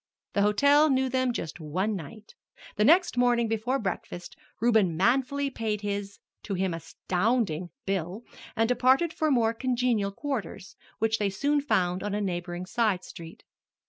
The 0.33 0.41
hotel 0.41 0.89
knew 0.89 1.09
them 1.09 1.31
just 1.31 1.59
one 1.59 1.95
night. 1.95 2.33
The 2.75 2.83
next 2.83 3.19
morning 3.19 3.47
before 3.47 3.77
breakfast 3.77 4.35
Reuben 4.59 4.97
manfully 4.97 5.51
paid 5.51 5.81
his 5.81 6.17
to 6.41 6.55
him 6.55 6.73
astounding 6.73 7.69
bill 7.85 8.23
and 8.55 8.67
departed 8.67 9.13
for 9.13 9.29
more 9.29 9.53
congenial 9.53 10.11
quarters, 10.11 10.75
which 10.97 11.19
they 11.19 11.29
soon 11.29 11.61
found 11.61 12.01
on 12.01 12.15
a 12.15 12.19
neighboring 12.19 12.65
side 12.65 13.03
street. 13.03 13.43